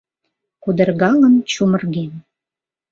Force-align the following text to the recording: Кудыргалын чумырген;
Кудыргалын 0.63 1.35
чумырген; 1.51 2.11